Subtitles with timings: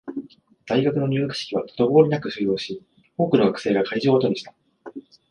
[0.65, 2.81] 大学の入学式は滞りなく終了し、
[3.19, 4.55] 多くの学生が会場を後にした